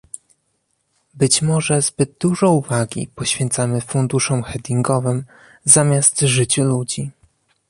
Być 1.13 1.41
może 1.41 1.81
zbyt 1.81 2.17
dużo 2.19 2.51
uwagi 2.51 3.07
poświęcamy 3.15 3.81
funduszom 3.81 4.43
hedgingowym 4.43 5.23
zamiast 5.65 6.21
życiu 6.21 6.63
ludzi 6.63 7.11